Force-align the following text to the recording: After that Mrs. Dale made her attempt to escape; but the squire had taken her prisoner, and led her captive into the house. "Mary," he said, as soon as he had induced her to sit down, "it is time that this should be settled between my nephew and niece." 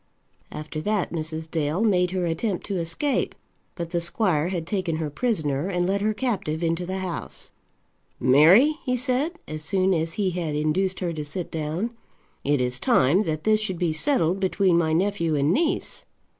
After 0.51 0.81
that 0.81 1.13
Mrs. 1.13 1.45
Dale 1.51 1.83
made 1.83 2.09
her 2.09 2.25
attempt 2.25 2.65
to 2.65 2.77
escape; 2.77 3.35
but 3.75 3.91
the 3.91 4.01
squire 4.01 4.47
had 4.47 4.65
taken 4.65 4.95
her 4.95 5.11
prisoner, 5.11 5.67
and 5.67 5.85
led 5.85 6.01
her 6.01 6.11
captive 6.11 6.63
into 6.63 6.87
the 6.87 6.97
house. 6.97 7.51
"Mary," 8.19 8.79
he 8.83 8.97
said, 8.97 9.33
as 9.47 9.63
soon 9.63 9.93
as 9.93 10.13
he 10.13 10.31
had 10.31 10.55
induced 10.55 11.01
her 11.01 11.13
to 11.13 11.23
sit 11.23 11.51
down, 11.51 11.91
"it 12.43 12.59
is 12.59 12.79
time 12.79 13.21
that 13.25 13.43
this 13.43 13.61
should 13.61 13.77
be 13.77 13.93
settled 13.93 14.39
between 14.39 14.75
my 14.75 14.91
nephew 14.91 15.35
and 15.35 15.53
niece." 15.53 16.03